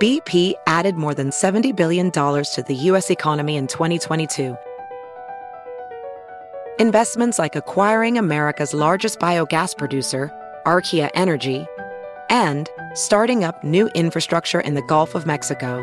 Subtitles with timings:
[0.00, 3.08] BP added more than $70 billion to the U.S.
[3.08, 4.54] economy in 2022.
[6.78, 10.30] Investments like acquiring America's largest biogas producer,
[10.66, 11.64] Archaea Energy,
[12.28, 15.80] and starting up new infrastructure in the Gulf of Mexico.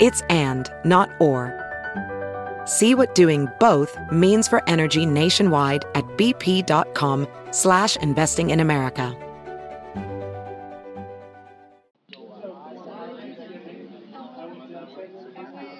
[0.00, 1.54] It's and, not or.
[2.64, 9.16] See what doing both means for energy nationwide at bp.com slash investing in America.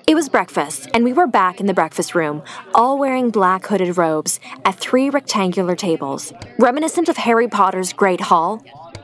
[0.07, 2.43] It was breakfast, and we were back in the breakfast room,
[2.75, 8.63] all wearing black hooded robes at three rectangular tables, reminiscent of Harry Potter's Great Hall.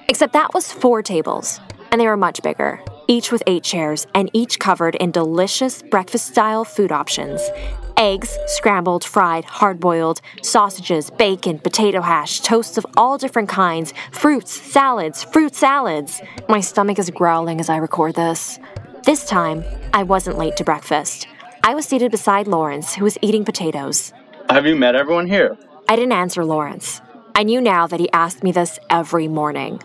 [0.09, 1.59] Except that was four tables,
[1.91, 6.27] and they were much bigger, each with eight chairs, and each covered in delicious breakfast
[6.27, 7.41] style food options
[7.97, 14.53] eggs, scrambled, fried, hard boiled, sausages, bacon, potato hash, toasts of all different kinds, fruits,
[14.53, 16.23] salads, fruit salads.
[16.49, 18.59] My stomach is growling as I record this.
[19.05, 19.65] This time,
[19.95, 21.27] I wasn't late to breakfast.
[21.65, 24.13] I was seated beside Lawrence, who was eating potatoes.
[24.51, 25.57] Have you met everyone here?
[25.89, 27.01] I didn't answer Lawrence.
[27.35, 29.81] I knew now that he asked me this every morning.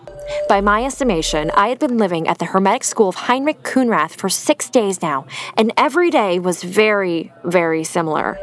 [0.49, 4.27] By my estimation, I had been living at the Hermetic School of Heinrich Khunrath for
[4.27, 8.38] six days now, and every day was very, very similar.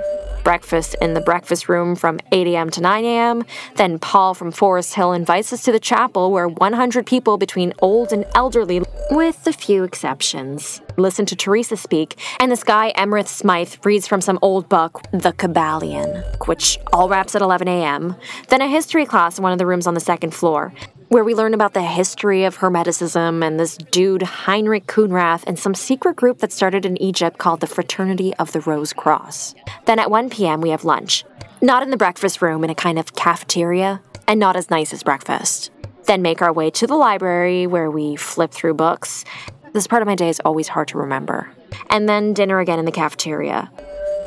[0.45, 2.71] Breakfast in the breakfast room from 8 a.m.
[2.71, 3.45] to 9 a.m.
[3.77, 8.13] Then Paul from Forest Hill invites us to the chapel where 100 people between old
[8.13, 13.75] and elderly, with a few exceptions, listen to Teresa speak, and this guy, Emerith Smythe,
[13.85, 18.17] reads from some old book, The Kybalion, which all wraps at 11 a.m.
[18.49, 20.73] Then a history class in one of the rooms on the second floor
[21.13, 25.75] where we learn about the history of Hermeticism and this dude, Heinrich Khunrath, and some
[25.75, 29.55] secret group that started in Egypt called the Fraternity of the Rose Cross.
[29.85, 31.27] Then at 1 p.m., we have lunch.
[31.61, 35.03] Not in the breakfast room in a kind of cafeteria, and not as nice as
[35.03, 35.71] breakfast.
[36.07, 39.27] Then make our way to the library where we flip through books.
[39.75, 41.51] This part of my day is always hard to remember.
[41.91, 43.71] And then dinner again in the cafeteria.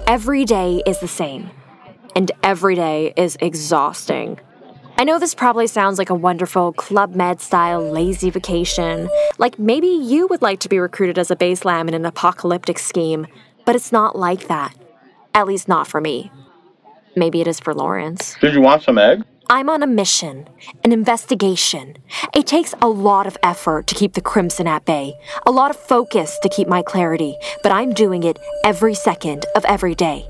[0.05, 1.49] Every day is the same,
[2.15, 4.39] and every day is exhausting.
[4.97, 9.87] I know this probably sounds like a wonderful Club Med style lazy vacation, like maybe
[9.87, 13.27] you would like to be recruited as a base lamb in an apocalyptic scheme,
[13.65, 14.73] but it's not like that.
[15.33, 16.31] At least not for me.
[17.13, 18.37] Maybe it is for Lawrence.
[18.39, 19.23] Did you want some egg?
[19.49, 20.47] I'm on a mission,
[20.85, 21.97] an investigation.
[22.33, 25.77] It takes a lot of effort to keep the Crimson at bay, a lot of
[25.77, 30.25] focus to keep my clarity, but I'm doing it every second of every day.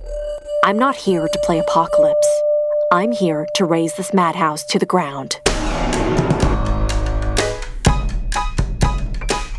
[0.64, 2.42] I'm not here to play apocalypse.
[2.96, 5.42] I'm here to raze this madhouse to the ground.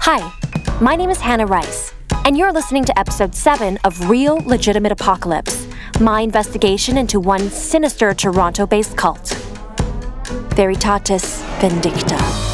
[0.00, 0.32] Hi,
[0.80, 1.92] my name is Hannah Rice,
[2.24, 5.66] and you're listening to episode 7 of Real Legitimate Apocalypse,
[6.00, 9.24] my investigation into one sinister Toronto based cult.
[10.56, 12.45] Veritatis Vindicta.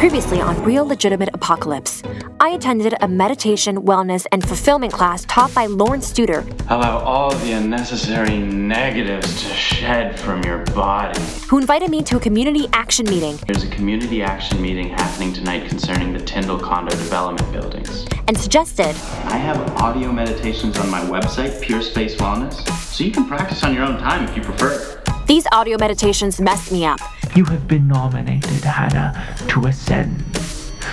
[0.00, 2.02] Previously on Real Legitimate Apocalypse,
[2.40, 6.42] I attended a meditation, wellness, and fulfillment class taught by Lawrence Studer.
[6.70, 11.20] Allow all the unnecessary negatives to shed from your body.
[11.50, 13.38] Who invited me to a community action meeting.
[13.46, 18.06] There's a community action meeting happening tonight concerning the Tyndall condo development buildings.
[18.26, 18.96] And suggested
[19.26, 23.74] I have audio meditations on my website, Pure Space Wellness, so you can practice on
[23.74, 24.89] your own time if you prefer.
[25.30, 26.98] These audio meditations messed me up.
[27.36, 30.24] You have been nominated, Hannah, to ascend.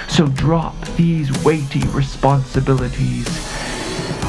[0.07, 3.25] So drop these weighty responsibilities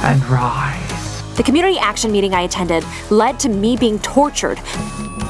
[0.03, 1.23] and rise.
[1.37, 4.59] The community action meeting I attended led to me being tortured.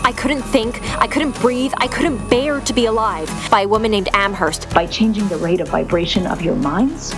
[0.05, 3.91] I couldn't think, I couldn't breathe, I couldn't bear to be alive by a woman
[3.91, 4.73] named Amherst.
[4.73, 7.17] By changing the rate of vibration of your minds,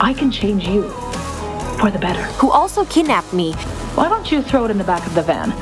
[0.00, 0.88] I can change you
[1.80, 2.22] for the better.
[2.40, 3.52] Who also kidnapped me.
[3.94, 5.52] Why don't you throw it in the back of the van?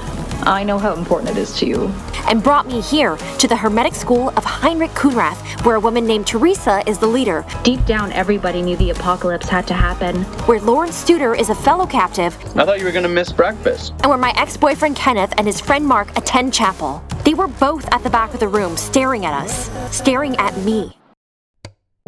[0.42, 1.92] I know how important it is to you.
[2.28, 6.26] And brought me here to the Hermetic School of Heinrich Khunrath, where a woman named
[6.26, 7.44] Teresa is the leader.
[7.62, 10.22] Deep down, everybody knew the apocalypse had to happen.
[10.46, 12.36] Where Lawrence Studer is a fellow captive.
[12.56, 13.92] I thought you were gonna miss breakfast.
[14.02, 17.02] And where my ex boyfriend Kenneth and his friend Mark attend chapel.
[17.24, 20.96] They were both at the back of the room, staring at us, staring at me.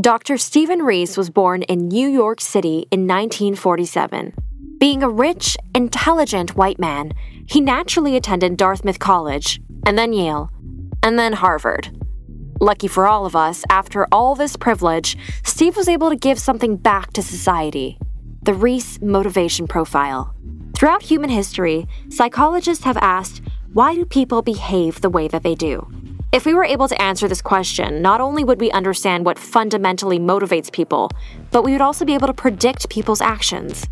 [0.00, 0.38] Dr.
[0.38, 4.32] Stephen Reese was born in New York City in 1947.
[4.78, 7.12] Being a rich, intelligent white man,
[7.48, 10.50] he naturally attended Dartmouth College, and then Yale,
[11.02, 11.90] and then Harvard.
[12.60, 16.76] Lucky for all of us, after all this privilege, Steve was able to give something
[16.76, 17.98] back to society
[18.42, 20.34] the Reese Motivation Profile.
[20.74, 23.42] Throughout human history, psychologists have asked
[23.72, 25.86] why do people behave the way that they do?
[26.32, 30.18] If we were able to answer this question, not only would we understand what fundamentally
[30.18, 31.10] motivates people,
[31.50, 33.86] but we would also be able to predict people's actions.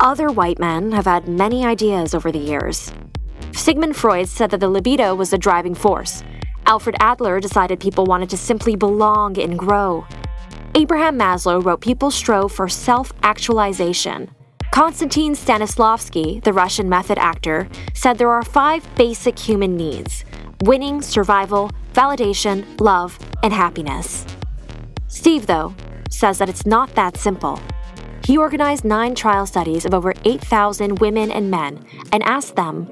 [0.00, 2.92] Other white men have had many ideas over the years.
[3.52, 6.22] Sigmund Freud said that the libido was the driving force.
[6.66, 10.06] Alfred Adler decided people wanted to simply belong and grow.
[10.76, 14.30] Abraham Maslow wrote people strove for self actualization.
[14.70, 20.24] Konstantin Stanislavski, the Russian method actor, said there are five basic human needs
[20.62, 24.24] winning, survival, validation, love, and happiness.
[25.08, 25.74] Steve, though,
[26.08, 27.60] says that it's not that simple.
[28.28, 31.82] He organized nine trial studies of over 8,000 women and men
[32.12, 32.84] and asked them,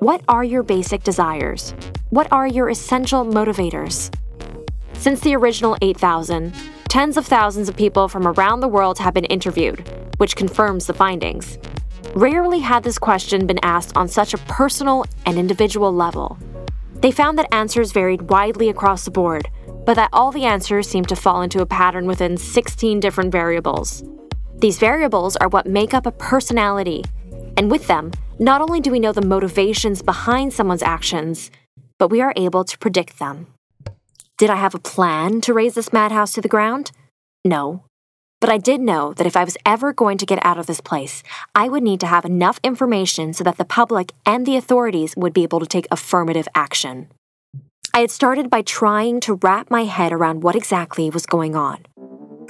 [0.00, 1.74] What are your basic desires?
[2.08, 4.12] What are your essential motivators?
[4.94, 6.52] Since the original 8,000,
[6.88, 10.92] tens of thousands of people from around the world have been interviewed, which confirms the
[10.92, 11.56] findings.
[12.14, 16.36] Rarely had this question been asked on such a personal and individual level.
[16.94, 19.50] They found that answers varied widely across the board,
[19.86, 24.02] but that all the answers seemed to fall into a pattern within 16 different variables.
[24.60, 27.02] These variables are what make up a personality,
[27.56, 31.50] and with them, not only do we know the motivations behind someone's actions,
[31.98, 33.46] but we are able to predict them.
[34.36, 36.92] Did I have a plan to raise this madhouse to the ground?
[37.42, 37.84] No.
[38.38, 40.82] But I did know that if I was ever going to get out of this
[40.82, 41.22] place,
[41.54, 45.32] I would need to have enough information so that the public and the authorities would
[45.32, 47.08] be able to take affirmative action.
[47.94, 51.86] I had started by trying to wrap my head around what exactly was going on.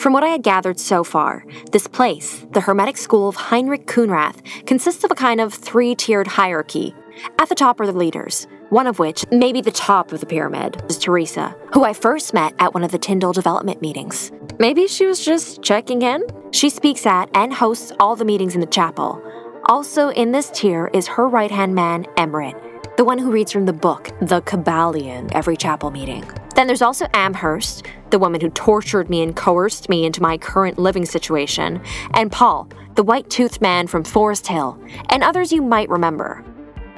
[0.00, 4.64] From what I had gathered so far, this place, the Hermetic School of Heinrich Khunrath,
[4.64, 6.94] consists of a kind of three tiered hierarchy.
[7.38, 10.82] At the top are the leaders, one of which, maybe the top of the pyramid,
[10.88, 14.32] is Teresa, who I first met at one of the Tyndall development meetings.
[14.58, 16.24] Maybe she was just checking in?
[16.50, 19.22] She speaks at and hosts all the meetings in the chapel.
[19.66, 23.66] Also in this tier is her right hand man, Emrit, the one who reads from
[23.66, 26.24] the book, The Kybalion, every chapel meeting.
[26.60, 30.78] Then there's also Amherst, the woman who tortured me and coerced me into my current
[30.78, 31.80] living situation,
[32.12, 34.78] and Paul, the white toothed man from Forest Hill,
[35.08, 36.44] and others you might remember.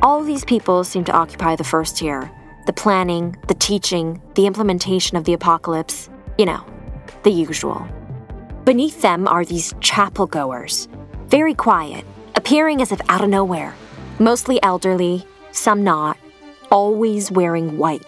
[0.02, 2.28] All these people seem to occupy the first tier
[2.66, 6.66] the planning, the teaching, the implementation of the apocalypse, you know,
[7.22, 7.86] the usual.
[8.64, 10.88] Beneath them are these chapel goers,
[11.28, 12.04] very quiet,
[12.34, 13.76] appearing as if out of nowhere,
[14.18, 16.18] mostly elderly, some not,
[16.72, 18.02] always wearing white.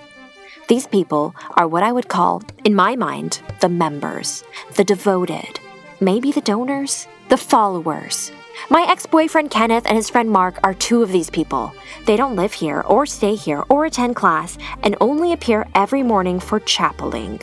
[0.69, 4.45] These people are what I would call, in my mind, the members,
[4.77, 5.61] the devoted,
[6.01, 8.33] maybe the donors, the followers,
[8.71, 11.75] my ex boyfriend Kenneth and his friend Mark are two of these people.
[12.07, 16.41] They don't live here, or stay here, or attend class, and only appear every morning
[16.41, 17.41] for chapeling.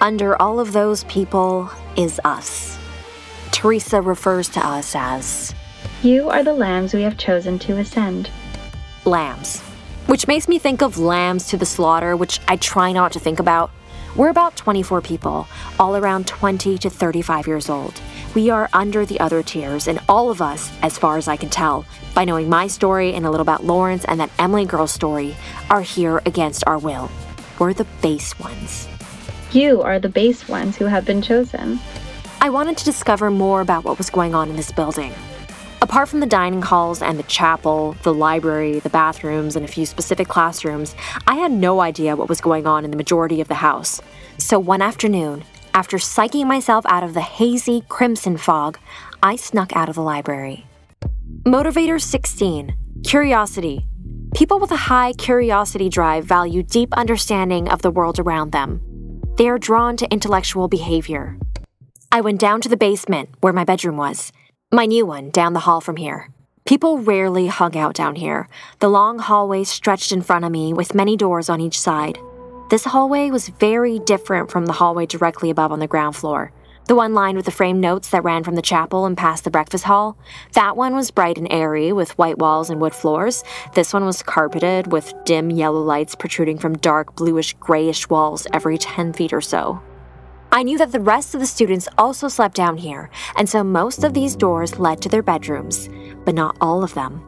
[0.00, 2.78] Under all of those people is us.
[3.52, 5.54] Teresa refers to us as
[6.02, 8.30] You are the lambs we have chosen to ascend.
[9.04, 9.62] lambs,
[10.06, 13.40] which makes me think of lambs to the slaughter, which I try not to think
[13.40, 13.70] about.
[14.14, 15.46] We're about 24 people,
[15.78, 18.00] all around 20 to 35 years old.
[18.34, 21.50] We are under the other tiers, and all of us, as far as I can
[21.50, 25.36] tell, by knowing my story and a little about Lawrence and that Emily girl's story,
[25.70, 27.10] are here against our will.
[27.58, 28.88] We're the base ones.
[29.52, 31.80] You are the base ones who have been chosen.
[32.40, 35.12] I wanted to discover more about what was going on in this building.
[35.82, 39.84] Apart from the dining halls and the chapel, the library, the bathrooms, and a few
[39.84, 40.94] specific classrooms,
[41.26, 44.00] I had no idea what was going on in the majority of the house.
[44.38, 45.44] So one afternoon,
[45.74, 48.78] after psyching myself out of the hazy crimson fog,
[49.22, 50.66] I snuck out of the library.
[51.42, 53.86] Motivator 16 Curiosity.
[54.34, 58.80] People with a high curiosity drive value deep understanding of the world around them.
[59.36, 61.38] They are drawn to intellectual behavior.
[62.10, 64.32] I went down to the basement where my bedroom was,
[64.72, 66.28] my new one down the hall from here.
[66.64, 68.48] People rarely hung out down here.
[68.80, 72.18] The long hallway stretched in front of me with many doors on each side.
[72.68, 76.52] This hallway was very different from the hallway directly above on the ground floor.
[76.88, 79.50] The one lined with the framed notes that ran from the chapel and past the
[79.50, 80.18] breakfast hall.
[80.54, 83.44] That one was bright and airy with white walls and wood floors.
[83.74, 88.78] This one was carpeted with dim yellow lights protruding from dark bluish grayish walls every
[88.78, 89.80] 10 feet or so.
[90.56, 94.04] I knew that the rest of the students also slept down here, and so most
[94.04, 95.90] of these doors led to their bedrooms,
[96.24, 97.22] but not all of them.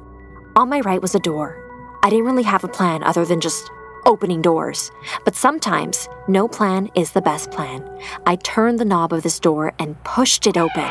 [0.57, 1.63] On my right was a door.
[2.03, 3.71] I didn't really have a plan other than just
[4.07, 4.91] opening doors.
[5.27, 7.87] But sometimes, no plan is the best plan.
[8.25, 10.91] I turned the knob of this door and pushed it open.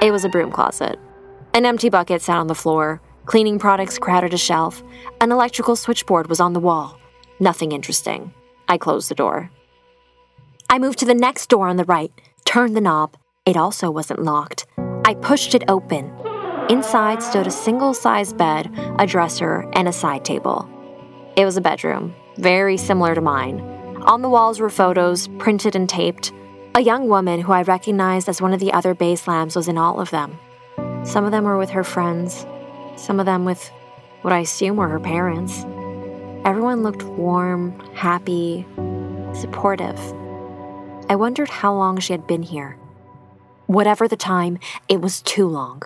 [0.00, 0.98] It was a broom closet.
[1.52, 4.82] An empty bucket sat on the floor, cleaning products crowded a shelf,
[5.20, 6.98] an electrical switchboard was on the wall.
[7.40, 8.32] Nothing interesting.
[8.68, 9.50] I closed the door.
[10.68, 12.10] I moved to the next door on the right,
[12.44, 13.16] turned the knob.
[13.44, 14.66] It also wasn't locked.
[15.04, 16.12] I pushed it open.
[16.68, 18.68] Inside stood a single sized bed,
[18.98, 20.68] a dresser, and a side table.
[21.36, 23.60] It was a bedroom, very similar to mine.
[24.06, 26.32] On the walls were photos, printed and taped.
[26.74, 29.78] A young woman who I recognized as one of the other base lambs was in
[29.78, 30.36] all of them.
[31.04, 32.44] Some of them were with her friends,
[32.96, 33.70] some of them with
[34.22, 35.64] what I assume were her parents.
[36.44, 38.66] Everyone looked warm, happy,
[39.32, 39.96] supportive.
[41.08, 42.76] I wondered how long she had been here.
[43.66, 44.58] Whatever the time,
[44.88, 45.82] it was too long.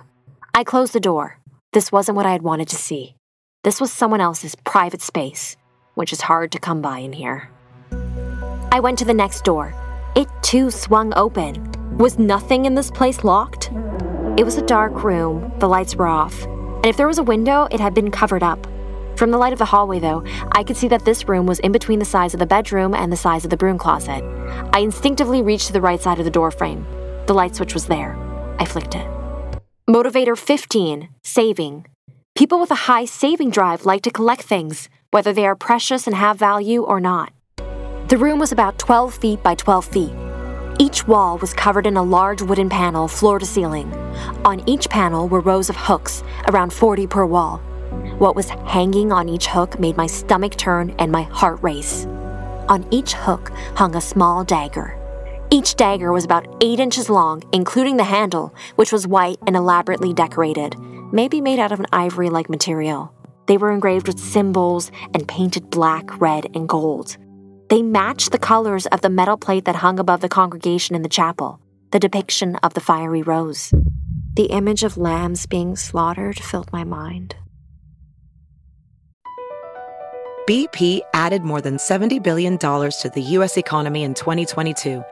[0.55, 1.39] I closed the door.
[1.73, 3.17] This wasn't what I had wanted to see.
[3.63, 5.57] This was someone else's private space,
[5.95, 7.51] which is hard to come by in here.
[8.73, 9.75] I went to the next door.
[10.17, 11.71] It too swung open.
[11.99, 13.71] Was nothing in this place locked?
[14.39, 17.69] It was a dark room, the lights were off, and if there was a window,
[17.71, 18.67] it had been covered up.
[19.17, 21.73] From the light of the hallway, though, I could see that this room was in
[21.73, 24.23] between the size of the bedroom and the size of the broom closet.
[24.73, 26.87] I instinctively reached to the right side of the door frame.
[27.27, 28.17] The light switch was there.
[28.59, 29.07] I flicked it.
[29.89, 31.87] Motivator 15 Saving.
[32.35, 36.17] People with a high saving drive like to collect things, whether they are precious and
[36.17, 37.33] have value or not.
[38.09, 40.13] The room was about 12 feet by 12 feet.
[40.79, 43.93] Each wall was covered in a large wooden panel, floor to ceiling.
[44.45, 47.61] On each panel were rows of hooks, around 40 per wall.
[48.19, 52.07] What was hanging on each hook made my stomach turn and my heart race.
[52.69, 54.97] On each hook hung a small dagger.
[55.51, 60.15] Each dagger was about 8 inches long, including the handle, which was white and elaborately
[60.15, 60.79] decorated,
[61.13, 63.13] maybe made out of an ivory like material.
[63.47, 67.17] They were engraved with symbols and painted black, red, and gold.
[67.69, 71.09] They matched the colors of the metal plate that hung above the congregation in the
[71.09, 73.73] chapel, the depiction of the fiery rose.
[74.37, 77.35] The image of lambs being slaughtered filled my mind.
[80.51, 83.57] BP added more than $70 billion to the U.S.
[83.57, 85.05] economy in 2022.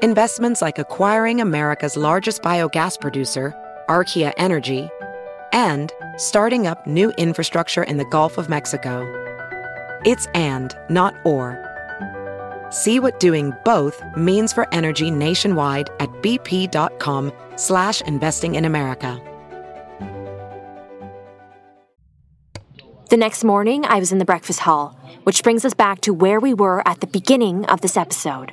[0.00, 3.52] Investments like acquiring America's largest biogas producer,
[3.88, 4.90] Archaea Energy,
[5.52, 9.02] and starting up new infrastructure in the Gulf of Mexico.
[10.04, 11.58] It's and, not or.
[12.70, 19.20] See what doing both means for energy nationwide at bp.com slash investing in America.
[23.08, 26.40] The next morning, I was in the breakfast hall, which brings us back to where
[26.40, 28.52] we were at the beginning of this episode.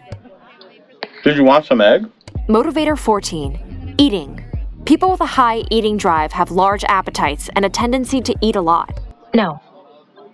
[1.24, 2.08] Did you want some egg?
[2.48, 4.44] Motivator 14 Eating.
[4.86, 8.62] People with a high eating drive have large appetites and a tendency to eat a
[8.62, 9.00] lot.
[9.34, 9.60] No.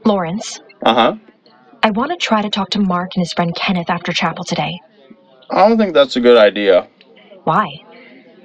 [0.06, 1.16] Lawrence, Uh huh.
[1.84, 4.82] I want to try to talk to Mark and his friend Kenneth after chapel today.
[5.50, 6.88] I don't think that's a good idea.
[7.46, 7.68] Why?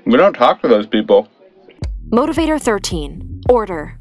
[0.07, 1.29] We don't talk to those people.
[2.11, 3.97] Motivator 13 Order.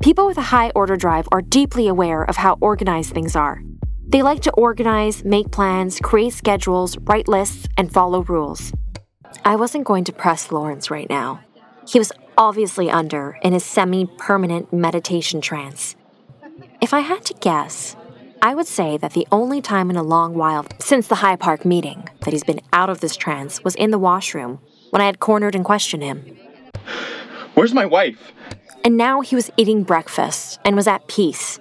[0.00, 3.62] People with a high order drive are deeply aware of how organized things are.
[4.08, 8.72] They like to organize, make plans, create schedules, write lists, and follow rules.
[9.44, 11.40] I wasn't going to press Lawrence right now.
[11.86, 15.96] He was obviously under in his semi permanent meditation trance.
[16.80, 17.94] If I had to guess,
[18.40, 21.66] I would say that the only time in a long while since the High Park
[21.66, 25.20] meeting that he's been out of this trance was in the washroom when I had
[25.20, 26.38] cornered and questioned him.
[27.52, 28.32] Where's my wife?
[28.84, 31.58] And now he was eating breakfast and was at peace.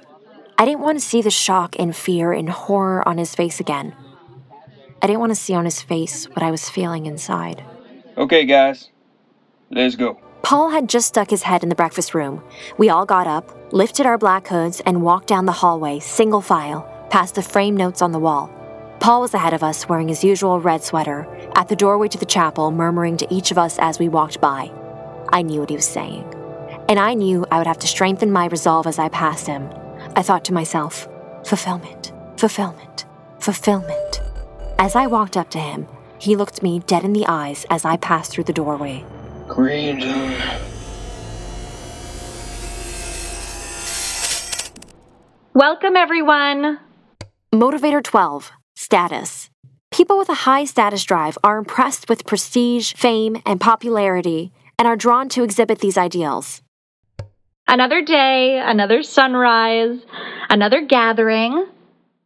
[0.57, 3.93] I didn't want to see the shock and fear and horror on his face again.
[5.01, 7.63] I didn't want to see on his face what I was feeling inside.
[8.17, 8.89] Okay, guys.
[9.69, 10.19] Let's go.
[10.41, 12.41] Paul had just stuck his head in the breakfast room.
[12.77, 16.87] We all got up, lifted our black hoods, and walked down the hallway, single file,
[17.09, 18.49] past the frame notes on the wall.
[18.99, 22.25] Paul was ahead of us, wearing his usual red sweater, at the doorway to the
[22.25, 24.71] chapel, murmuring to each of us as we walked by.
[25.31, 26.25] I knew what he was saying.
[26.89, 29.69] And I knew I would have to strengthen my resolve as I passed him.
[30.15, 31.07] I thought to myself,
[31.45, 33.05] fulfillment, fulfillment,
[33.39, 34.21] fulfillment.
[34.79, 35.85] As I walked up to him,
[36.17, 39.05] he looked me dead in the eyes as I passed through the doorway.
[39.47, 40.35] Green zone.
[45.53, 46.79] Welcome, everyone.
[47.53, 49.51] Motivator 12 Status.
[49.91, 54.95] People with a high status drive are impressed with prestige, fame, and popularity and are
[54.95, 56.63] drawn to exhibit these ideals.
[57.71, 59.99] Another day, another sunrise,
[60.49, 61.67] another gathering.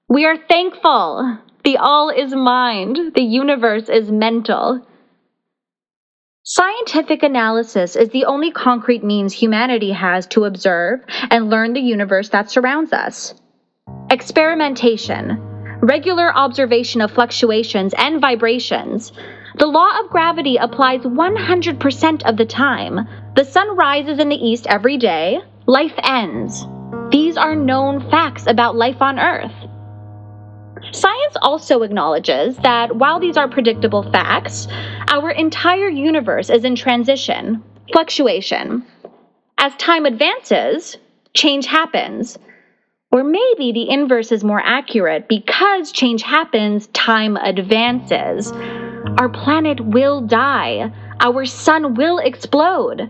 [0.07, 1.38] We are thankful.
[1.65, 4.88] The all is mind, the universe is mental.
[6.43, 12.29] Scientific analysis is the only concrete means humanity has to observe and learn the universe
[12.29, 13.33] that surrounds us.
[14.09, 15.41] Experimentation,
[15.81, 19.12] regular observation of fluctuations and vibrations.
[19.55, 23.07] The law of gravity applies 100% of the time.
[23.36, 26.65] The sun rises in the east every day, life ends.
[27.12, 29.53] These are known facts about life on Earth.
[30.91, 34.67] Science also acknowledges that while these are predictable facts,
[35.07, 38.86] our entire universe is in transition, fluctuation.
[39.57, 40.98] As time advances,
[41.33, 42.38] change happens.
[43.12, 48.51] Or maybe the inverse is more accurate because change happens, time advances.
[49.17, 50.91] Our planet will die.
[51.20, 53.10] Our sun will explode.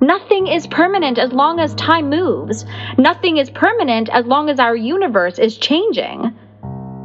[0.00, 2.64] Nothing is permanent as long as time moves.
[2.98, 6.32] Nothing is permanent as long as our universe is changing.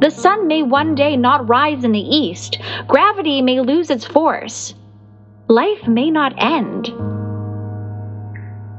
[0.00, 2.58] The sun may one day not rise in the east.
[2.86, 4.74] Gravity may lose its force.
[5.48, 6.92] Life may not end.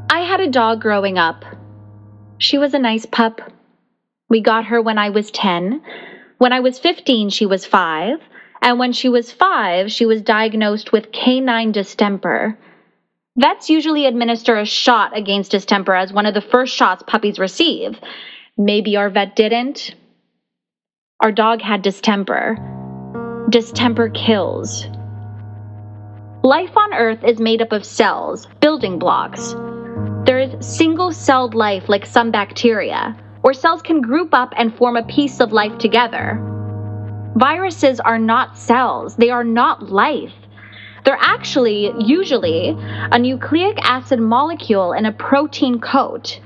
[0.09, 1.43] I had a dog growing up.
[2.37, 3.41] She was a nice pup.
[4.29, 5.81] We got her when I was 10.
[6.37, 8.19] When I was 15, she was 5.
[8.61, 12.57] And when she was 5, she was diagnosed with canine distemper.
[13.37, 17.99] Vets usually administer a shot against distemper as one of the first shots puppies receive.
[18.57, 19.95] Maybe our vet didn't.
[21.21, 22.57] Our dog had distemper.
[23.49, 24.85] Distemper kills.
[26.43, 29.53] Life on Earth is made up of cells, building blocks.
[30.25, 34.97] There is single celled life like some bacteria, where cells can group up and form
[34.97, 36.58] a piece of life together.
[37.35, 40.33] Viruses are not cells, they are not life.
[41.05, 42.75] They're actually, usually,
[43.11, 46.39] a nucleic acid molecule in a protein coat.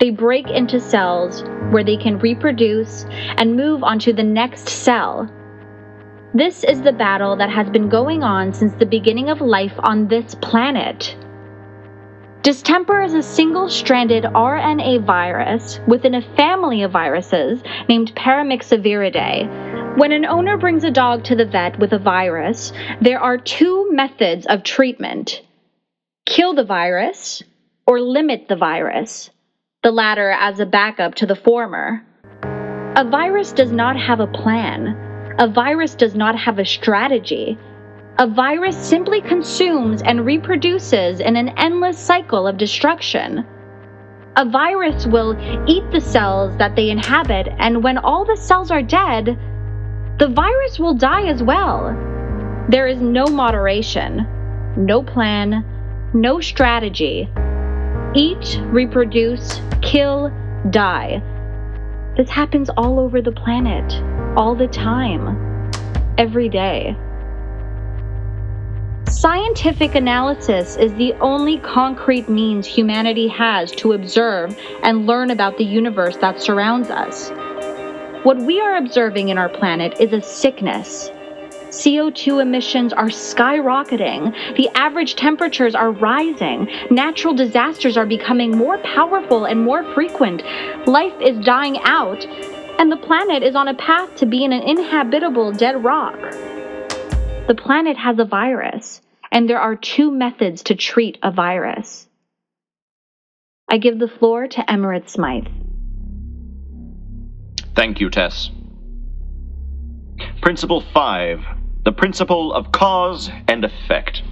[0.00, 5.30] They break into cells where they can reproduce and move on to the next cell.
[6.34, 10.08] This is the battle that has been going on since the beginning of life on
[10.08, 11.16] this planet.
[12.44, 19.96] Distemper is a single stranded RNA virus within a family of viruses named Paramyxoviridae.
[19.96, 22.70] When an owner brings a dog to the vet with a virus,
[23.00, 25.40] there are two methods of treatment
[26.26, 27.42] kill the virus
[27.86, 29.30] or limit the virus
[29.82, 32.04] the latter as a backup to the former.
[32.96, 35.34] A virus does not have a plan.
[35.38, 37.56] A virus does not have a strategy.
[38.18, 43.44] A virus simply consumes and reproduces in an endless cycle of destruction.
[44.36, 45.36] A virus will
[45.68, 49.38] eat the cells that they inhabit, and when all the cells are dead,
[50.18, 51.92] the virus will die as well.
[52.68, 54.26] There is no moderation,
[54.76, 55.64] no plan,
[56.14, 57.28] no strategy,
[58.16, 60.30] Eat, reproduce, kill,
[60.70, 61.20] die.
[62.16, 63.92] This happens all over the planet,
[64.36, 65.72] all the time,
[66.16, 66.96] every day.
[69.08, 75.64] Scientific analysis is the only concrete means humanity has to observe and learn about the
[75.64, 77.30] universe that surrounds us.
[78.24, 81.10] What we are observing in our planet is a sickness,
[81.74, 84.32] CO2 emissions are skyrocketing.
[84.56, 86.68] The average temperatures are rising.
[86.90, 90.44] Natural disasters are becoming more powerful and more frequent.
[90.86, 92.24] Life is dying out,
[92.78, 96.16] and the planet is on a path to being an inhabitable dead rock.
[97.46, 102.06] The planet has a virus, and there are two methods to treat a virus.
[103.68, 105.46] I give the floor to Emerald Smythe.
[107.74, 108.50] Thank you, Tess.
[110.40, 111.40] Principle 5
[111.84, 114.22] the principle of cause and effect.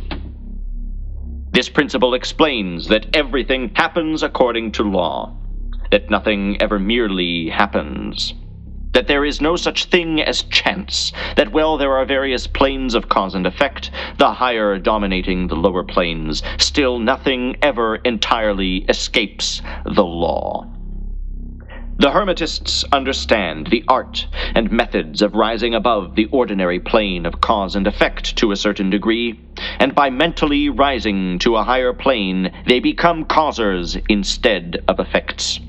[1.51, 5.37] This principle explains that everything happens according to law,
[5.90, 8.33] that nothing ever merely happens,
[8.92, 13.09] that there is no such thing as chance, that while there are various planes of
[13.09, 20.05] cause and effect, the higher dominating the lower planes, still nothing ever entirely escapes the
[20.05, 20.66] law.
[21.98, 27.76] The Hermetists understand the art and methods of rising above the ordinary plane of cause
[27.76, 29.38] and effect to a certain degree,
[29.78, 35.61] and by mentally rising to a higher plane, they become causers instead of effects.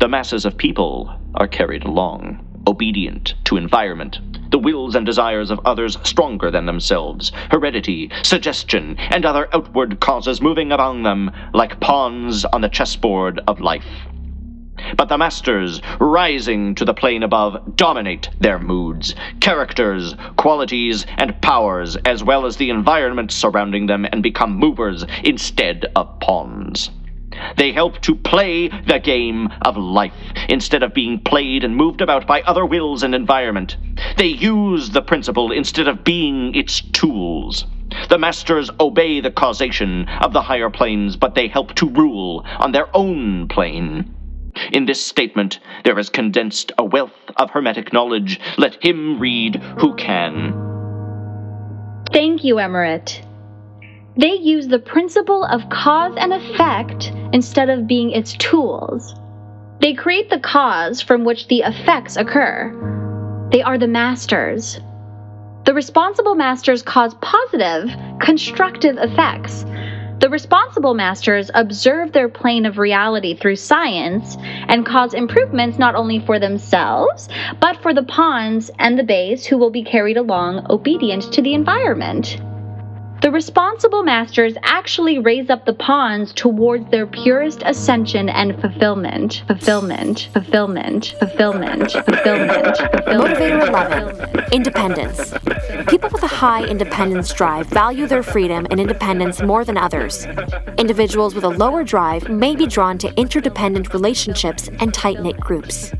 [0.00, 4.18] The masses of people are carried along, obedient to environment,
[4.50, 10.40] the wills and desires of others stronger than themselves, heredity, suggestion, and other outward causes
[10.40, 13.86] moving among them like pawns on the chessboard of life.
[14.96, 21.96] But the masters, rising to the plane above, dominate their moods, characters, qualities, and powers,
[22.04, 26.90] as well as the environment surrounding them, and become movers instead of pawns.
[27.56, 30.14] They help to play the game of life
[30.48, 33.76] instead of being played and moved about by other wills and environment.
[34.16, 37.66] They use the principle instead of being its tools.
[38.08, 42.72] The masters obey the causation of the higher planes, but they help to rule on
[42.72, 44.14] their own plane.
[44.72, 48.40] In this statement, there is condensed a wealth of Hermetic knowledge.
[48.56, 50.52] Let him read who can.
[52.12, 53.22] Thank you, Emirate.
[54.16, 59.14] They use the principle of cause and effect instead of being its tools.
[59.80, 63.48] They create the cause from which the effects occur.
[63.50, 64.80] They are the masters.
[65.64, 69.64] The responsible masters cause positive, constructive effects
[70.20, 76.18] The responsible masters observe their plane of reality through science and cause improvements not only
[76.20, 77.28] for themselves,
[77.60, 81.52] but for the pawns and the bays who will be carried along obedient to the
[81.52, 82.38] environment.
[83.20, 89.44] The responsible masters actually raise up the pawns towards their purest ascension and fulfillment.
[89.46, 92.76] Fulfillment, fulfillment, fulfillment, fulfillment, fulfillment.
[93.06, 95.34] Motivator 11 Independence.
[95.88, 100.26] People with a high independence drive value their freedom and independence more than others.
[100.76, 105.92] Individuals with a lower drive may be drawn to interdependent relationships and tight knit groups.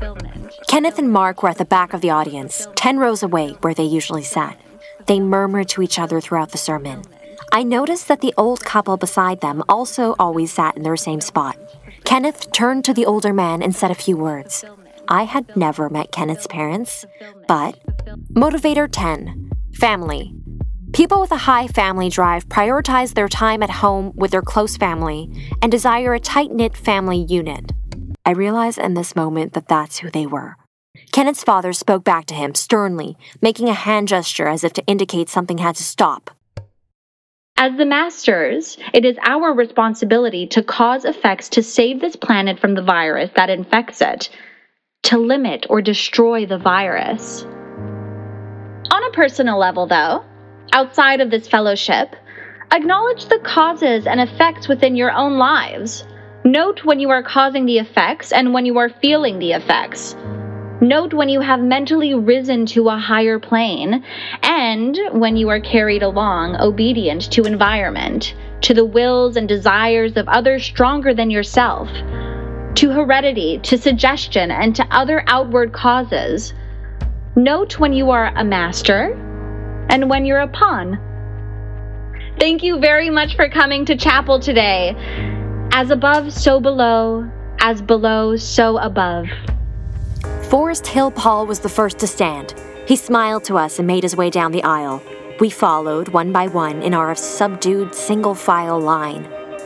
[0.67, 3.83] Kenneth and Mark were at the back of the audience, 10 rows away where they
[3.83, 4.59] usually sat.
[5.07, 7.03] They murmured to each other throughout the sermon.
[7.51, 11.57] I noticed that the old couple beside them also always sat in their same spot.
[12.03, 14.65] Kenneth turned to the older man and said a few words.
[15.07, 17.05] I had never met Kenneth's parents,
[17.47, 17.79] but.
[18.33, 20.33] Motivator 10 Family.
[20.93, 25.29] People with a high family drive prioritize their time at home with their close family
[25.61, 27.71] and desire a tight knit family unit.
[28.25, 30.55] I realize in this moment that that's who they were.
[31.11, 35.29] Kenneth's father spoke back to him sternly, making a hand gesture as if to indicate
[35.29, 36.31] something had to stop.
[37.57, 42.75] As the masters, it is our responsibility to cause effects to save this planet from
[42.75, 44.29] the virus that infects it,
[45.03, 47.43] to limit or destroy the virus.
[48.91, 50.25] On a personal level, though,
[50.73, 52.15] outside of this fellowship,
[52.71, 56.05] acknowledge the causes and effects within your own lives.
[56.43, 60.13] Note when you are causing the effects and when you are feeling the effects.
[60.81, 64.03] Note when you have mentally risen to a higher plane
[64.43, 70.27] and when you are carried along obedient to environment, to the wills and desires of
[70.27, 71.87] others stronger than yourself,
[72.75, 76.53] to heredity, to suggestion, and to other outward causes.
[77.37, 79.13] Note when you are a master
[79.89, 80.99] and when you're a pawn.
[82.37, 84.93] Thank you very much for coming to chapel today.
[85.71, 89.27] As above, so below, as below, so above.
[90.49, 92.53] Forest Hill Paul was the first to stand.
[92.87, 95.01] He smiled to us and made his way down the aisle.
[95.39, 99.23] We followed, one by one, in our subdued single file line.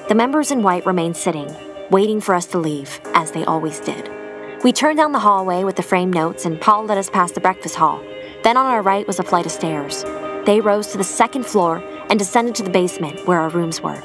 [0.08, 1.54] The members in white remained sitting,
[1.92, 4.10] waiting for us to leave, as they always did.
[4.64, 7.42] We turned down the hallway with the framed notes, and Paul led us past the
[7.42, 8.02] breakfast hall.
[8.44, 10.04] Then on our right was a flight of stairs.
[10.46, 14.02] They rose to the second floor and descended to the basement where our rooms were.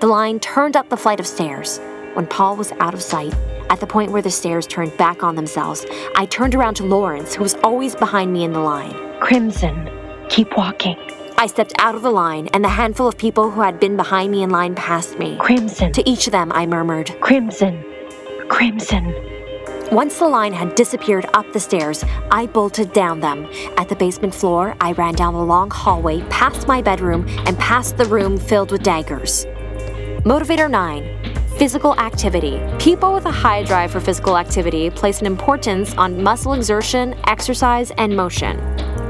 [0.00, 1.80] The line turned up the flight of stairs.
[2.14, 3.34] When Paul was out of sight,
[3.70, 5.84] at the point where the stairs turned back on themselves,
[6.16, 8.94] I turned around to Lawrence, who was always behind me in the line.
[9.20, 9.90] Crimson,
[10.28, 10.96] keep walking.
[11.36, 14.30] I stepped out of the line, and the handful of people who had been behind
[14.30, 15.36] me in line passed me.
[15.38, 15.92] Crimson.
[15.92, 17.84] To each of them, I murmured, Crimson,
[18.48, 19.14] Crimson.
[19.90, 23.46] Once the line had disappeared up the stairs, I bolted down them.
[23.76, 27.96] At the basement floor, I ran down the long hallway, past my bedroom, and past
[27.96, 29.44] the room filled with daggers.
[30.24, 32.60] Motivator 9 Physical activity.
[32.80, 37.92] People with a high drive for physical activity place an importance on muscle exertion, exercise,
[37.92, 38.58] and motion.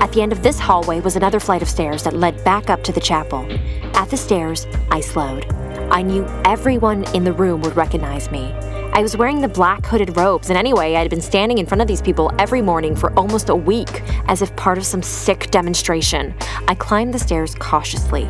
[0.03, 2.85] At the end of this hallway was another flight of stairs that led back up
[2.85, 3.51] to the chapel.
[3.95, 5.51] At the stairs, I slowed.
[5.91, 8.53] I knew everyone in the room would recognize me.
[8.93, 11.81] I was wearing the black hooded robes, and anyway, I had been standing in front
[11.81, 15.51] of these people every morning for almost a week, as if part of some sick
[15.51, 16.35] demonstration.
[16.69, 18.25] I climbed the stairs cautiously.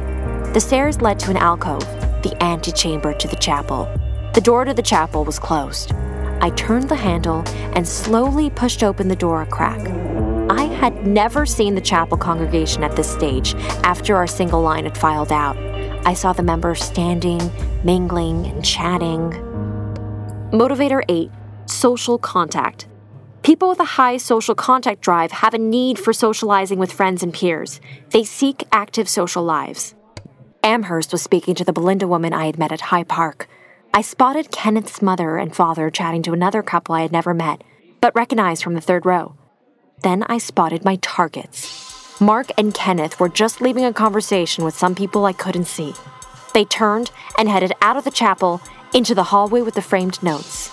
[0.55, 1.85] The stairs led to an alcove,
[2.23, 3.93] the antechamber to the chapel.
[4.35, 5.93] The door to the chapel was closed.
[6.41, 7.45] I turned the handle
[7.77, 9.79] and slowly pushed open the door a crack.
[10.51, 14.99] I had never seen the chapel congregation at this stage after our single line had
[14.99, 15.57] filed out.
[16.05, 17.49] I saw the members standing,
[17.85, 19.31] mingling, and chatting.
[20.51, 21.31] Motivator 8
[21.67, 22.89] Social contact.
[23.43, 27.33] People with a high social contact drive have a need for socializing with friends and
[27.33, 27.81] peers.
[28.11, 29.95] They seek active social lives.
[30.65, 33.49] Amherst was speaking to the Belinda woman I had met at High Park.
[33.97, 37.63] I spotted Kenneth's mother and father chatting to another couple I had never met,
[38.01, 39.37] but recognized from the third row.
[40.03, 42.21] Then I spotted my targets.
[42.21, 45.95] Mark and Kenneth were just leaving a conversation with some people I couldn't see.
[46.55, 48.61] They turned and headed out of the chapel
[48.93, 50.73] into the hallway with the framed notes.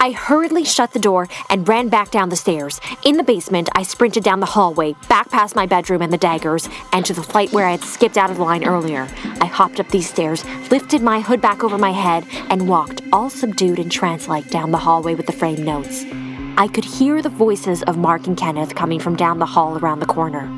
[0.00, 2.80] I hurriedly shut the door and ran back down the stairs.
[3.04, 6.68] In the basement, I sprinted down the hallway, back past my bedroom and the daggers,
[6.92, 9.08] and to the flight where I had skipped out of line earlier.
[9.40, 13.30] I hopped up these stairs, lifted my hood back over my head, and walked, all
[13.30, 16.04] subdued and trance like, down the hallway with the framed notes.
[16.56, 20.00] I could hear the voices of Mark and Kenneth coming from down the hall around
[20.00, 20.48] the corner.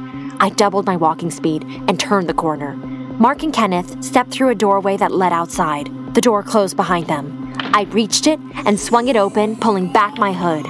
[0.40, 2.74] I doubled my walking speed and turned the corner.
[2.74, 5.90] Mark and Kenneth stepped through a doorway that led outside.
[6.14, 7.39] The door closed behind them.
[7.72, 10.66] I reached it and swung it open, pulling back my hood.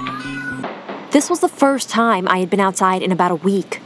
[1.12, 3.80] This was the first time I had been outside in about a week.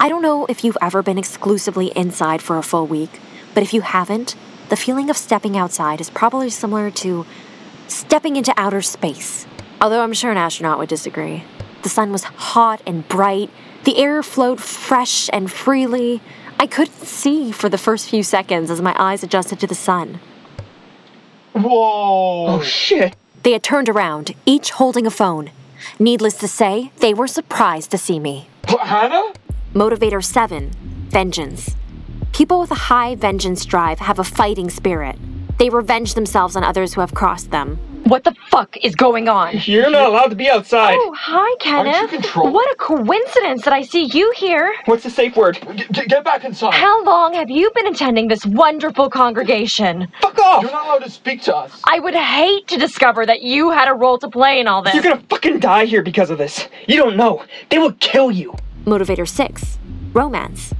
[0.00, 3.20] I don't know if you've ever been exclusively inside for a full week,
[3.54, 4.34] but if you haven't,
[4.68, 7.24] the feeling of stepping outside is probably similar to
[7.86, 9.46] stepping into outer space.
[9.80, 11.44] Although I'm sure an astronaut would disagree.
[11.82, 13.48] The sun was hot and bright,
[13.84, 16.20] the air flowed fresh and freely.
[16.58, 20.18] I couldn't see for the first few seconds as my eyes adjusted to the sun.
[21.56, 22.46] Whoa!
[22.48, 23.16] Oh shit!
[23.42, 25.50] They had turned around, each holding a phone.
[25.98, 28.48] Needless to say, they were surprised to see me.
[28.66, 29.32] Hannah?
[29.72, 30.70] Motivator 7
[31.08, 31.74] Vengeance.
[32.32, 35.16] People with a high vengeance drive have a fighting spirit.
[35.58, 37.78] They revenge themselves on others who have crossed them.
[38.06, 39.54] What the fuck is going on?
[39.64, 40.94] You're not allowed to be outside.
[40.96, 42.08] Oh, hi, Kenneth.
[42.08, 42.52] controlled?
[42.54, 44.72] What a coincidence that I see you here.
[44.84, 45.58] What's the safe word?
[45.74, 46.72] G- get back inside.
[46.72, 50.06] How long have you been attending this wonderful congregation?
[50.20, 50.62] Fuck off!
[50.62, 51.80] You're not allowed to speak to us.
[51.82, 54.94] I would hate to discover that you had a role to play in all this.
[54.94, 56.68] You're gonna fucking die here because of this.
[56.86, 57.44] You don't know.
[57.70, 58.54] They will kill you.
[58.84, 59.78] Motivator 6
[60.12, 60.72] Romance.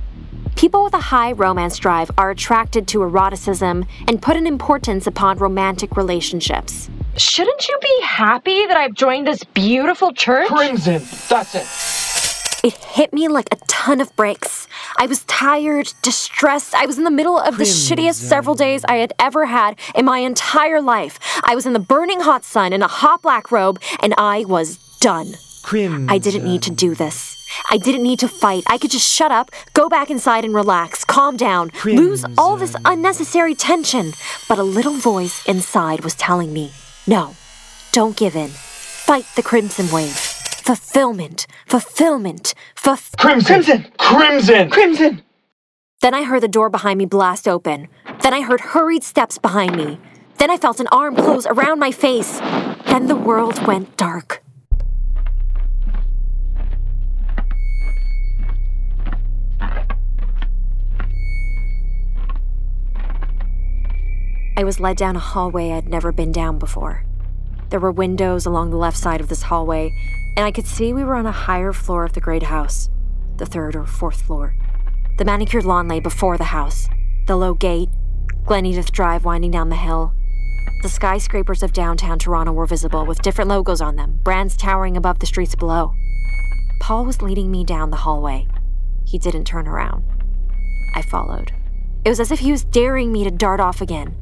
[0.54, 5.38] People with a high romance drive are attracted to eroticism and put an importance upon
[5.38, 6.88] romantic relationships.
[7.18, 10.48] Shouldn't you be happy that I've joined this beautiful church?
[10.48, 11.02] Crimson.
[11.29, 12.66] That's it.
[12.66, 14.68] It hit me like a ton of bricks.
[14.98, 16.74] I was tired, distressed.
[16.74, 20.05] I was in the middle of the shittiest several days I had ever had in
[20.05, 21.18] my entire life.
[21.44, 24.76] I was in the burning hot sun in a hot black robe, and I was
[25.00, 25.35] done.
[25.62, 26.11] Crimson.
[26.11, 27.35] I didn't need to do this.
[27.70, 28.64] I didn't need to fight.
[28.66, 32.76] I could just shut up, go back inside and relax, calm down, lose all this
[32.85, 34.12] unnecessary tension.
[34.48, 36.72] But a little voice inside was telling me,
[37.06, 37.34] no,
[37.92, 38.48] don't give in.
[38.48, 40.16] Fight the crimson wave.
[40.16, 43.16] Fulfillment, fulfillment, fulf.
[43.16, 43.62] Crimson.
[43.62, 43.92] Crimson.
[43.98, 44.70] Crimson.
[44.70, 45.22] Crimson.
[46.00, 47.88] Then I heard the door behind me blast open.
[48.22, 49.98] Then I heard hurried steps behind me.
[50.38, 52.38] Then I felt an arm close around my face.
[52.86, 54.42] Then the world went dark.
[64.58, 67.04] I was led down a hallway I'd never been down before.
[67.68, 69.92] There were windows along the left side of this hallway,
[70.34, 72.88] and I could see we were on a higher floor of the great house,
[73.36, 74.56] the third or fourth floor.
[75.18, 76.88] The manicured lawn lay before the house,
[77.26, 77.90] the low gate,
[78.46, 80.14] Glen Edith Drive winding down the hill.
[80.82, 85.18] The skyscrapers of downtown Toronto were visible with different logos on them, brands towering above
[85.18, 85.92] the streets below.
[86.80, 88.46] Paul was leading me down the hallway.
[89.04, 90.04] He didn't turn around.
[90.94, 91.52] I followed.
[92.06, 94.16] It was as if he was daring me to dart off again.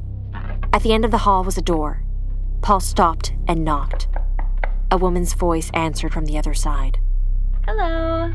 [0.75, 2.03] At the end of the hall was a door.
[2.61, 4.09] Paul stopped and knocked.
[4.91, 6.99] A woman's voice answered from the other side.
[7.65, 8.33] Hello.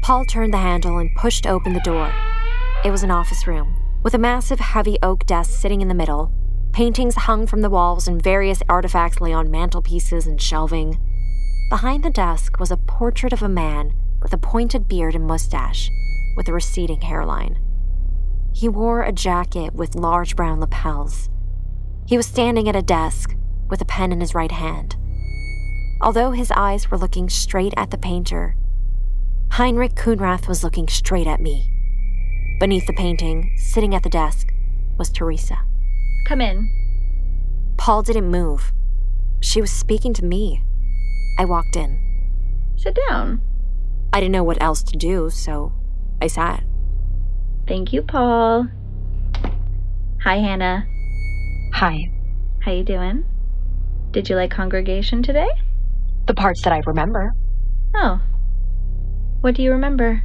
[0.00, 2.10] Paul turned the handle and pushed open the door.
[2.86, 6.32] It was an office room, with a massive, heavy oak desk sitting in the middle.
[6.72, 10.98] Paintings hung from the walls and various artifacts lay on mantelpieces and shelving.
[11.68, 13.92] Behind the desk was a portrait of a man
[14.22, 15.90] with a pointed beard and mustache,
[16.34, 17.58] with a receding hairline.
[18.54, 21.28] He wore a jacket with large brown lapels.
[22.06, 23.34] He was standing at a desk
[23.68, 24.96] with a pen in his right hand.
[26.00, 28.56] Although his eyes were looking straight at the painter,
[29.52, 31.70] Heinrich Khunrath was looking straight at me.
[32.60, 34.52] Beneath the painting, sitting at the desk,
[34.98, 35.58] was Teresa.
[36.26, 36.70] Come in.
[37.76, 38.72] Paul didn't move.
[39.40, 40.62] She was speaking to me.
[41.38, 42.00] I walked in.
[42.76, 43.40] Sit down.
[44.12, 45.72] I didn't know what else to do, so
[46.20, 46.64] I sat.
[47.66, 48.68] Thank you, Paul.
[50.22, 50.86] Hi, Hannah.
[51.74, 52.08] Hi.
[52.60, 53.24] How you doing?
[54.12, 55.48] Did you like congregation today?
[56.28, 57.32] The parts that I remember.
[57.96, 58.20] Oh.
[59.40, 60.22] What do you remember?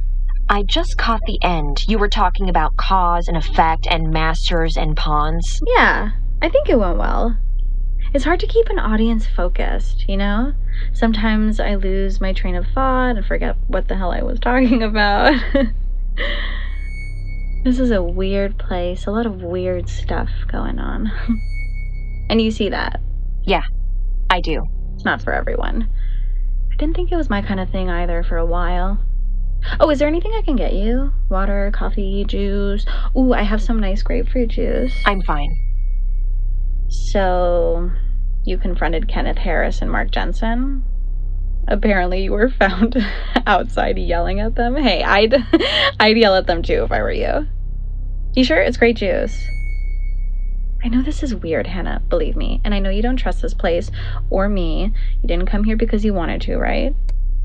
[0.48, 1.78] I just caught the end.
[1.88, 5.58] You were talking about cause and effect and masters and pawns.
[5.76, 6.10] Yeah,
[6.40, 7.36] I think it went well.
[8.14, 10.54] It's hard to keep an audience focused, you know?
[10.92, 14.82] Sometimes I lose my train of thought and forget what the hell I was talking
[14.84, 15.34] about.
[17.64, 21.10] This is a weird place, a lot of weird stuff going on.
[22.30, 23.00] and you see that.
[23.42, 23.62] Yeah,
[24.30, 24.64] I do.
[24.94, 25.88] It's not for everyone.
[26.72, 28.98] I didn't think it was my kind of thing either for a while.
[29.78, 31.12] Oh, is there anything I can get you?
[31.28, 32.86] Water, coffee, juice?
[33.16, 34.94] Ooh, I have some nice grapefruit juice.
[35.04, 35.54] I'm fine.
[36.88, 37.90] So,
[38.44, 40.82] you confronted Kenneth Harris and Mark Jensen?
[41.68, 42.96] Apparently, you were found
[43.46, 44.76] outside yelling at them.
[44.76, 45.34] Hey, I'd
[46.00, 47.46] I'd yell at them too if I were you.
[48.34, 49.36] You sure it's great juice?
[50.82, 52.60] I know this is weird, Hannah, believe me.
[52.64, 53.90] And I know you don't trust this place
[54.30, 54.92] or me.
[55.20, 56.94] You didn't come here because you wanted to, right?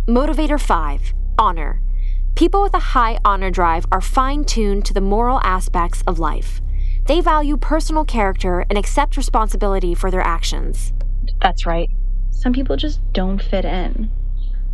[0.08, 1.82] Motivator 5 Honor.
[2.36, 6.62] People with a high honor drive are fine tuned to the moral aspects of life.
[7.06, 10.94] They value personal character and accept responsibility for their actions.
[11.42, 11.90] That's right.
[12.36, 14.12] Some people just don't fit in.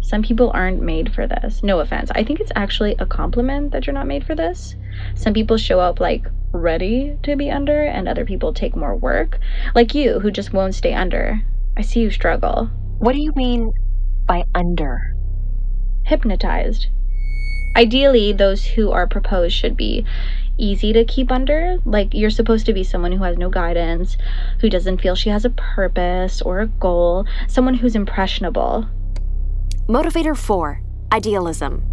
[0.01, 1.63] Some people aren't made for this.
[1.63, 2.11] No offense.
[2.15, 4.75] I think it's actually a compliment that you're not made for this.
[5.15, 9.39] Some people show up like ready to be under and other people take more work.
[9.75, 11.41] Like you, who just won't stay under.
[11.77, 12.69] I see you struggle.
[12.97, 13.71] What do you mean
[14.25, 15.15] by under?
[16.03, 16.87] Hypnotized.
[17.77, 20.03] Ideally, those who are proposed should be
[20.61, 21.77] easy to keep under.
[21.85, 24.17] Like, you're supposed to be someone who has no guidance,
[24.59, 28.87] who doesn't feel she has a purpose or a goal, someone who's impressionable.
[29.87, 31.83] Motivator 4 Idealism.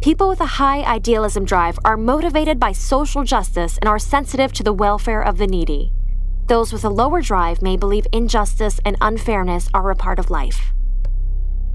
[0.00, 4.62] People with a high idealism drive are motivated by social justice and are sensitive to
[4.62, 5.92] the welfare of the needy.
[6.46, 10.72] Those with a lower drive may believe injustice and unfairness are a part of life.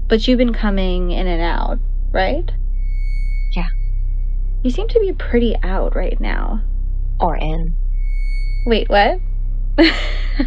[0.08, 1.78] But you've been coming in and out,
[2.12, 2.50] right?
[4.66, 6.60] You seem to be pretty out right now.
[7.20, 7.76] Or in.
[8.66, 9.20] Wait, what?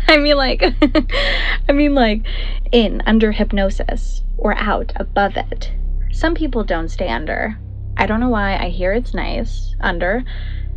[0.10, 0.62] I mean, like,
[1.70, 2.28] I mean, like,
[2.74, 5.72] in, under hypnosis, or out, above it.
[6.12, 7.58] Some people don't stay under.
[7.96, 8.58] I don't know why.
[8.58, 9.74] I hear it's nice.
[9.80, 10.26] Under.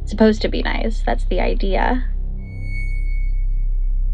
[0.03, 1.03] It's supposed to be nice.
[1.05, 2.05] That's the idea.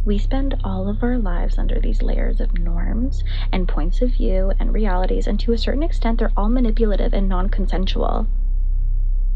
[0.07, 4.55] We spend all of our lives under these layers of norms and points of view
[4.59, 8.27] and realities, and to a certain extent, they're all manipulative and non consensual.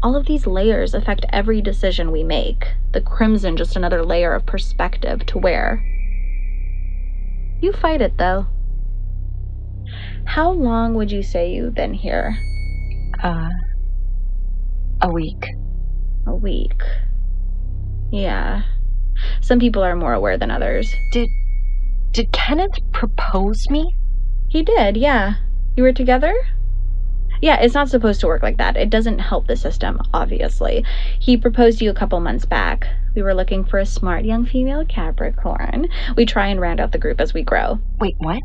[0.03, 2.67] All of these layers affect every decision we make.
[2.91, 5.81] The crimson, just another layer of perspective to wear.
[7.61, 8.47] You fight it, though.
[10.25, 12.37] How long would you say you've been here?
[13.23, 13.49] Uh,
[15.01, 15.45] a week.
[16.27, 16.81] A week.
[18.11, 18.63] Yeah.
[19.39, 20.93] Some people are more aware than others.
[21.13, 21.29] Did
[22.11, 23.95] did Kenneth propose me?
[24.49, 25.35] He did, yeah.
[25.75, 26.35] You were together?
[27.43, 28.77] Yeah, it's not supposed to work like that.
[28.77, 30.85] It doesn't help the system, obviously.
[31.19, 32.87] He proposed to you a couple months back.
[33.15, 35.89] We were looking for a smart young female Capricorn.
[36.15, 37.79] We try and round out the group as we grow.
[37.99, 38.39] Wait, what?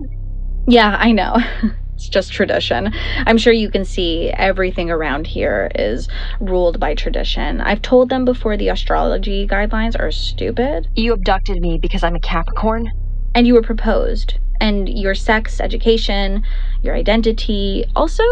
[0.67, 1.37] Yeah, I know.
[1.95, 2.93] it's just tradition.
[3.25, 6.09] I'm sure you can see everything around here is
[6.41, 7.61] ruled by tradition.
[7.61, 10.89] I've told them before the astrology guidelines are stupid.
[10.97, 12.91] You abducted me because I'm a Capricorn?
[13.33, 14.41] And you were proposed.
[14.61, 16.43] And your sex, education,
[16.83, 17.85] your identity.
[17.95, 18.25] Also,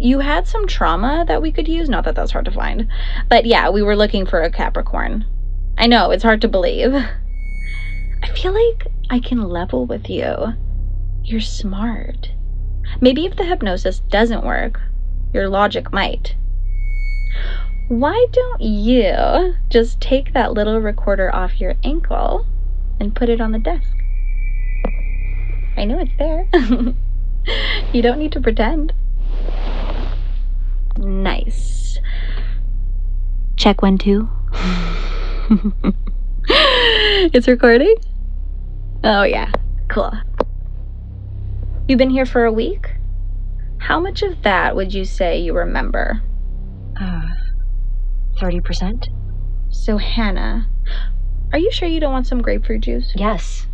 [0.00, 1.88] you had some trauma that we could use.
[1.88, 2.88] Not that that's hard to find.
[3.28, 5.26] But yeah, we were looking for a Capricorn.
[5.76, 6.94] I know, it's hard to believe.
[6.94, 10.54] I feel like I can level with you.
[11.22, 12.32] You're smart.
[13.00, 14.80] Maybe if the hypnosis doesn't work,
[15.32, 16.34] your logic might.
[17.88, 22.46] Why don't you just take that little recorder off your ankle
[22.98, 23.96] and put it on the desk?
[25.76, 26.48] I know it's there.
[27.92, 28.92] you don't need to pretend.
[30.98, 31.98] Nice.
[33.56, 34.28] Check one, two.
[37.32, 37.94] it's recording?
[39.04, 39.50] Oh, yeah.
[39.88, 40.12] Cool.
[41.88, 42.94] You've been here for a week?
[43.78, 46.22] How much of that would you say you remember?
[47.00, 47.22] Uh,
[48.40, 49.08] 30%?
[49.70, 50.68] So, Hannah,
[51.52, 53.12] are you sure you don't want some grapefruit juice?
[53.14, 53.66] Yes.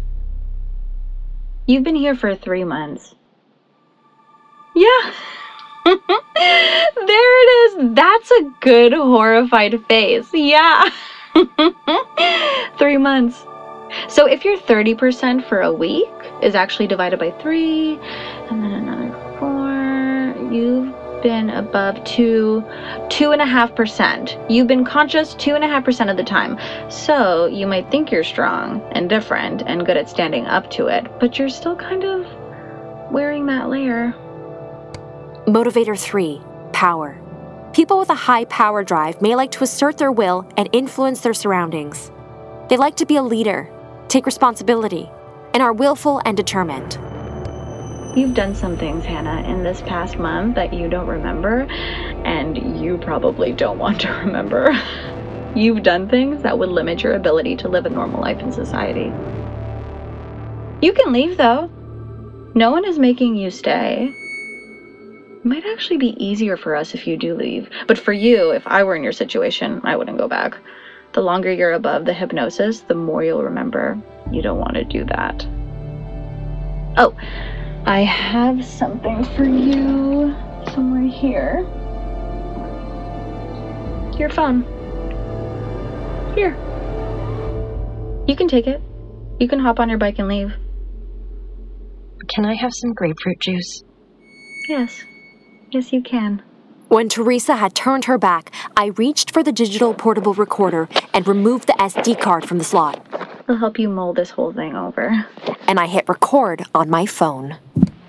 [1.66, 3.14] You've been here for three months.
[4.74, 5.12] Yeah.
[6.37, 7.94] there it is.
[7.94, 10.29] That's a good horrified face.
[10.33, 10.90] Yeah.
[12.79, 13.46] three months.
[14.09, 16.09] So if you're 30% for a week
[16.42, 17.99] is actually divided by three,
[18.51, 22.64] and then another four, you've been above two,
[23.09, 24.37] two and a half percent.
[24.49, 26.59] You've been conscious two and a half percent of the time.
[26.90, 31.07] So you might think you're strong and different and good at standing up to it,
[31.20, 32.27] but you're still kind of
[33.12, 34.14] wearing that layer.
[35.47, 36.41] Motivator 3
[36.73, 37.23] Power.
[37.73, 41.33] People with a high power drive may like to assert their will and influence their
[41.33, 42.11] surroundings.
[42.69, 43.71] They like to be a leader,
[44.09, 45.09] take responsibility,
[45.55, 46.95] and are willful and determined.
[48.19, 52.99] You've done some things, Hannah, in this past month that you don't remember, and you
[52.99, 54.73] probably don't want to remember.
[55.55, 59.13] You've done things that would limit your ability to live a normal life in society.
[60.85, 61.71] You can leave, though.
[62.57, 64.13] No one is making you stay.
[65.47, 67.71] It might actually be easier for us if you do leave.
[67.87, 70.59] But for you, if I were in your situation, I wouldn't go back.
[71.13, 73.97] The longer you're above the hypnosis, the more you'll remember.
[74.33, 75.47] You don't want to do that.
[76.97, 77.15] Oh,
[77.87, 80.35] I have something for you
[80.75, 81.61] somewhere here.
[84.19, 84.63] Your phone.
[86.35, 86.57] Here.
[88.27, 88.83] You can take it.
[89.38, 90.53] You can hop on your bike and leave.
[92.35, 93.85] Can I have some grapefruit juice?
[94.69, 95.05] Yes.
[95.71, 96.42] Yes, you can.
[96.88, 101.67] When Teresa had turned her back, I reached for the digital portable recorder and removed
[101.67, 103.04] the SD card from the slot.
[103.40, 105.27] It'll help you mull this whole thing over.
[105.67, 107.56] And I hit record on my phone.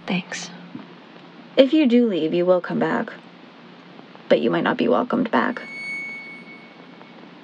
[0.05, 0.51] Thanks.
[1.55, 3.11] If you do leave, you will come back.
[4.29, 5.61] But you might not be welcomed back.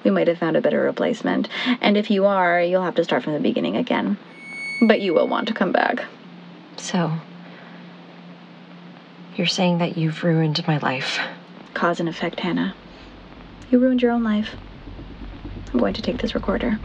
[0.04, 1.48] we might have found a better replacement.
[1.80, 4.18] And if you are, you'll have to start from the beginning again.
[4.86, 6.04] But you will want to come back.
[6.76, 7.10] So,
[9.36, 11.18] you're saying that you've ruined my life?
[11.74, 12.74] Cause and effect, Hannah.
[13.70, 14.50] You ruined your own life.
[15.72, 16.78] I'm going to take this recorder.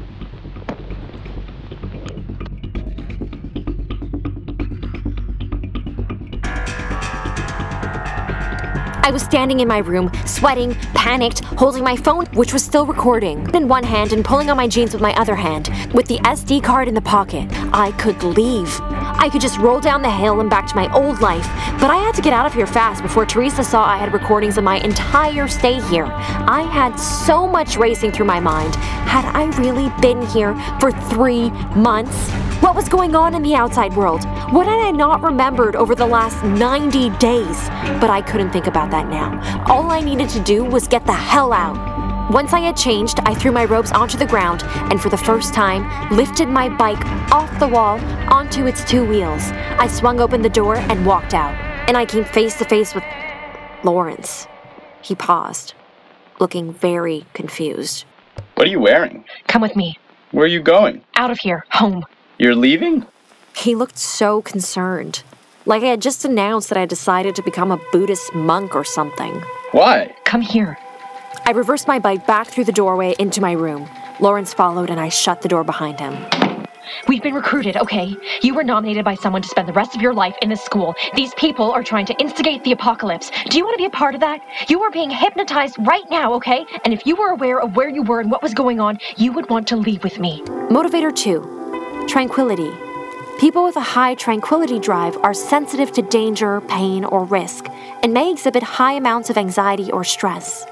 [9.03, 13.49] I was standing in my room, sweating, panicked, holding my phone, which was still recording,
[13.55, 15.69] in one hand and pulling on my jeans with my other hand.
[15.93, 18.69] With the SD card in the pocket, I could leave.
[19.21, 21.45] I could just roll down the hill and back to my old life,
[21.77, 24.57] but I had to get out of here fast before Teresa saw I had recordings
[24.57, 26.05] of my entire stay here.
[26.05, 28.75] I had so much racing through my mind.
[28.75, 32.29] Had I really been here for three months?
[32.61, 34.23] What was going on in the outside world?
[34.53, 37.67] What had I not remembered over the last 90 days?
[37.99, 39.63] But I couldn't think about that now.
[39.67, 41.98] All I needed to do was get the hell out.
[42.29, 44.61] Once I had changed, I threw my robes onto the ground
[44.91, 47.99] and for the first time lifted my bike off the wall
[48.31, 49.49] onto its two wheels.
[49.79, 51.55] I swung open the door and walked out,
[51.87, 53.03] and I came face to face with
[53.83, 54.47] Lawrence.
[55.01, 55.73] He paused,
[56.39, 58.05] looking very confused.
[58.53, 59.25] What are you wearing?
[59.47, 59.97] Come with me.
[60.29, 61.01] Where are you going?
[61.15, 61.65] Out of here.
[61.71, 62.05] Home.
[62.37, 63.07] You're leaving?
[63.55, 65.23] He looked so concerned,
[65.65, 69.41] like I had just announced that I decided to become a Buddhist monk or something.
[69.71, 70.15] Why?
[70.25, 70.77] Come here.
[71.45, 73.89] I reversed my bike back through the doorway into my room.
[74.19, 76.25] Lawrence followed and I shut the door behind him.
[77.07, 78.15] We've been recruited, okay?
[78.41, 80.95] You were nominated by someone to spend the rest of your life in this school.
[81.15, 83.31] These people are trying to instigate the apocalypse.
[83.49, 84.41] Do you want to be a part of that?
[84.67, 86.65] You are being hypnotized right now, okay?
[86.83, 89.31] And if you were aware of where you were and what was going on, you
[89.33, 90.41] would want to leave with me.
[90.69, 92.71] Motivator 2 Tranquility.
[93.39, 97.67] People with a high tranquility drive are sensitive to danger, pain, or risk,
[98.03, 100.65] and may exhibit high amounts of anxiety or stress.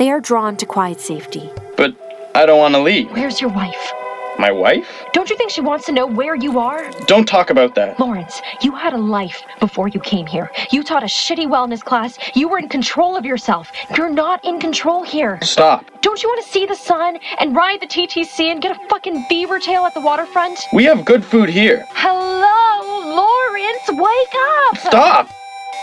[0.00, 1.50] They are drawn to quiet safety.
[1.76, 1.94] But
[2.34, 3.10] I don't want to leave.
[3.10, 3.92] Where's your wife?
[4.38, 4.88] My wife?
[5.12, 6.90] Don't you think she wants to know where you are?
[7.04, 8.00] Don't talk about that.
[8.00, 10.50] Lawrence, you had a life before you came here.
[10.70, 12.16] You taught a shitty wellness class.
[12.34, 13.70] You were in control of yourself.
[13.94, 15.38] You're not in control here.
[15.42, 15.84] Stop.
[16.00, 19.26] Don't you want to see the sun and ride the TTC and get a fucking
[19.28, 20.60] beaver tail at the waterfront?
[20.72, 21.84] We have good food here.
[21.90, 24.34] Hello, Lawrence, wake
[24.70, 24.78] up!
[24.78, 25.28] Stop!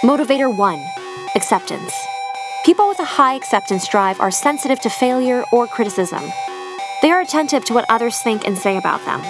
[0.01, 0.79] Motivator 1
[1.35, 1.93] Acceptance.
[2.65, 6.21] People with a high acceptance drive are sensitive to failure or criticism.
[7.01, 9.21] They are attentive to what others think and say about them.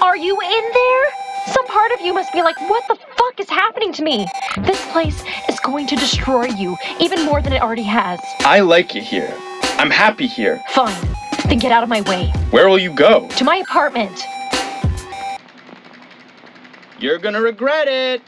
[0.00, 1.04] Are you in there?
[1.48, 4.26] Some part of you must be like, what the fuck is happening to me?
[4.62, 8.18] This place is going to destroy you, even more than it already has.
[8.40, 9.34] I like it here.
[9.76, 10.62] I'm happy here.
[10.70, 10.96] Fine.
[11.46, 12.28] Then get out of my way.
[12.50, 13.28] Where will you go?
[13.36, 14.24] To my apartment.
[16.98, 18.22] You're gonna regret it.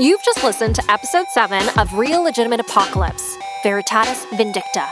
[0.00, 4.88] You've just listened to episode 7 of Real Legitimate Apocalypse Veritatis Vindicta.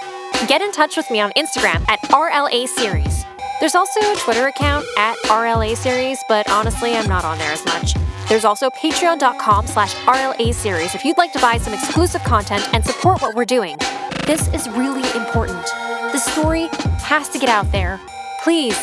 [0.47, 3.25] Get in touch with me on Instagram at RLA Series.
[3.59, 7.65] There's also a Twitter account at RLA Series, but honestly, I'm not on there as
[7.65, 7.95] much.
[8.29, 12.85] There's also patreon.com slash RLA Series if you'd like to buy some exclusive content and
[12.85, 13.79] support what we're doing.
[14.27, 15.65] This is really important.
[16.13, 17.99] The story has to get out there.
[18.45, 18.77] Please,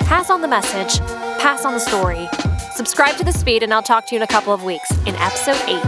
[0.00, 0.98] pass on the message,
[1.38, 2.28] pass on the story.
[2.78, 5.16] Subscribe to The Speed, and I'll talk to you in a couple of weeks in
[5.16, 5.82] episode 8.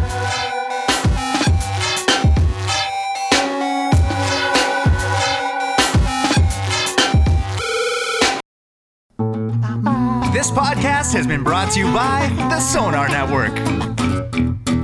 [10.33, 13.57] This podcast has been brought to you by the Sonar Network.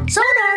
[0.08, 0.55] Sonar!